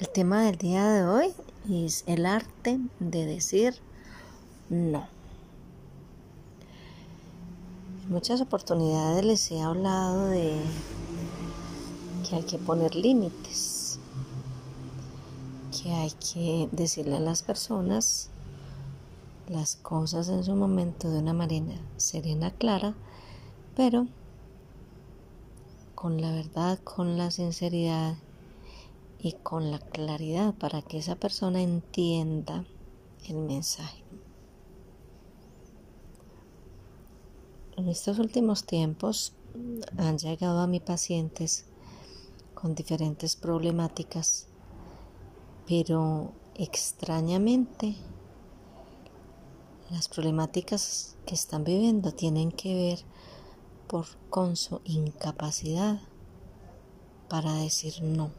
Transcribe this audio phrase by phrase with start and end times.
[0.00, 1.34] El tema del día de hoy
[1.70, 3.74] es el arte de decir
[4.70, 5.06] no.
[8.04, 10.58] En muchas oportunidades les he hablado de
[12.26, 13.98] que hay que poner límites,
[15.70, 18.30] que hay que decirle a las personas
[19.50, 22.94] las cosas en su momento de una manera serena, clara,
[23.76, 24.06] pero
[25.94, 28.14] con la verdad, con la sinceridad
[29.22, 32.64] y con la claridad para que esa persona entienda
[33.28, 34.02] el mensaje.
[37.76, 39.34] En estos últimos tiempos
[39.96, 41.66] han llegado a mis pacientes
[42.54, 44.48] con diferentes problemáticas,
[45.66, 47.96] pero extrañamente
[49.90, 52.98] las problemáticas que están viviendo tienen que ver
[53.86, 56.00] por, con su incapacidad
[57.28, 58.30] para decir no.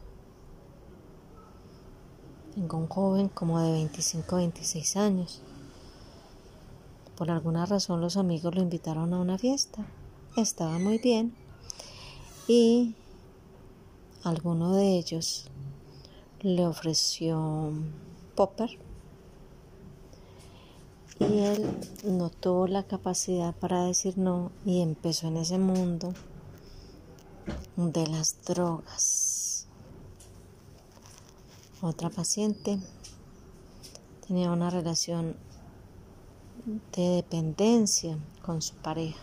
[2.53, 5.41] Tengo un joven como de 25 26 años.
[7.15, 9.85] Por alguna razón los amigos lo invitaron a una fiesta.
[10.35, 11.33] Estaba muy bien.
[12.49, 12.95] Y
[14.23, 15.45] alguno de ellos
[16.41, 17.71] le ofreció
[18.35, 18.71] popper.
[21.19, 26.13] Y él no tuvo la capacidad para decir no y empezó en ese mundo
[27.77, 29.30] de las drogas.
[31.83, 32.77] Otra paciente
[34.27, 35.35] tenía una relación
[36.95, 39.19] de dependencia con su pareja.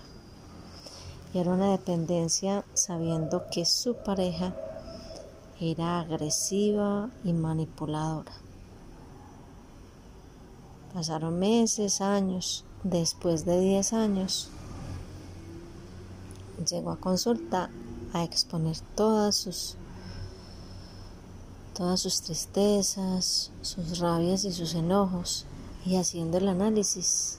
[1.32, 4.56] Y era una dependencia sabiendo que su pareja
[5.60, 8.32] era agresiva y manipuladora.
[10.92, 12.64] Pasaron meses, años.
[12.82, 14.50] Después de 10 años,
[16.68, 17.70] llegó a consulta
[18.12, 19.76] a exponer todas sus
[21.78, 25.46] todas sus tristezas, sus rabias y sus enojos,
[25.86, 27.38] y haciendo el análisis,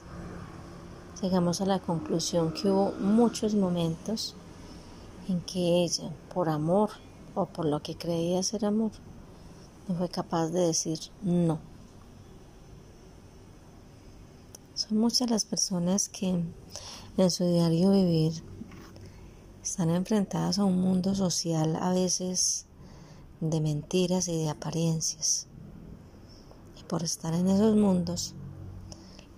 [1.20, 4.34] llegamos a la conclusión que hubo muchos momentos
[5.28, 6.88] en que ella, por amor
[7.34, 8.92] o por lo que creía ser amor,
[9.86, 11.58] no fue capaz de decir no.
[14.74, 16.42] Son muchas las personas que
[17.18, 18.42] en su diario vivir
[19.62, 22.64] están enfrentadas a un mundo social a veces
[23.40, 25.46] de mentiras y de apariencias.
[26.78, 28.34] Y por estar en esos mundos,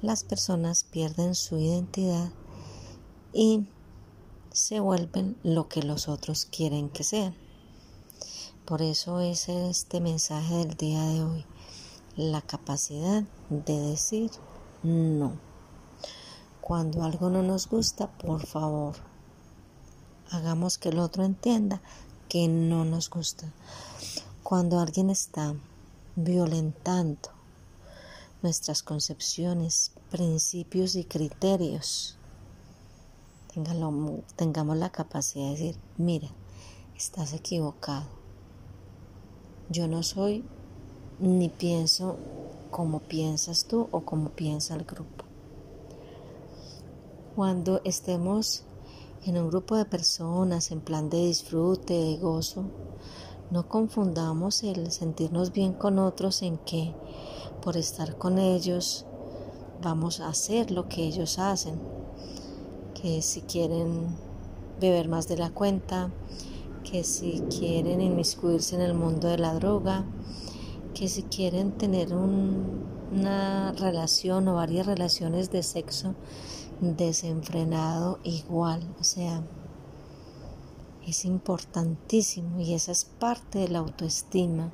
[0.01, 2.31] las personas pierden su identidad
[3.33, 3.67] y
[4.53, 7.35] se vuelven lo que los otros quieren que sean.
[8.65, 11.47] Por eso es este mensaje del día de hoy,
[12.17, 14.31] la capacidad de decir
[14.83, 15.33] no.
[16.61, 18.95] Cuando algo no nos gusta, por favor,
[20.31, 21.83] hagamos que el otro entienda
[22.33, 23.53] que no nos gusta.
[24.43, 25.55] Cuando alguien está
[26.17, 27.29] violentando
[28.41, 32.17] nuestras concepciones, principios y criterios,
[34.35, 36.29] tengamos la capacidad de decir, mira,
[36.97, 38.07] estás equivocado.
[39.69, 40.43] Yo no soy
[41.19, 42.17] ni pienso
[42.71, 45.27] como piensas tú o como piensa el grupo.
[47.37, 48.65] Cuando estemos
[49.25, 52.65] en un grupo de personas en plan de disfrute, de gozo,
[53.51, 56.93] no confundamos el sentirnos bien con otros en que
[57.63, 59.07] por estar con ellos
[59.81, 61.81] vamos a hacer lo que ellos hacen,
[63.01, 64.17] que si quieren
[64.81, 66.11] beber más de la cuenta,
[66.83, 70.05] que si quieren inmiscuirse en el mundo de la droga,
[70.95, 76.15] que si quieren tener una relación o varias relaciones de sexo
[76.83, 79.41] desenfrenado igual, o sea,
[81.07, 84.73] es importantísimo y esa es parte de la autoestima,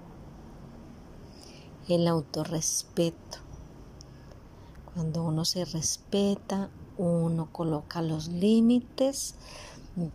[1.87, 3.39] el autorrespeto.
[4.95, 9.35] Cuando uno se respeta, uno coloca los límites,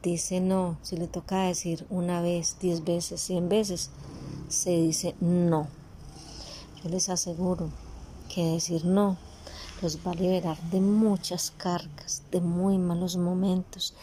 [0.01, 3.91] dice no, si le toca decir una vez, diez veces, cien veces,
[4.49, 5.67] se dice no.
[6.83, 7.69] Yo les aseguro
[8.33, 9.15] que decir no
[9.83, 13.93] los va a liberar de muchas cargas, de muy malos momentos,